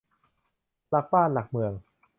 [0.89, 1.71] หลักบ้านหลักเมือง